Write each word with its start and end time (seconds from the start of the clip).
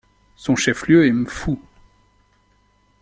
Son 0.35 0.55
chef-lieu 0.55 1.05
est 1.05 1.11
Mfou. 1.11 1.61